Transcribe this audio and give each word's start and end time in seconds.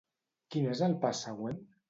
Quin 0.55 0.65
és 0.71 0.81
el 0.89 0.97
pas 1.05 1.23
següent? 1.29 1.63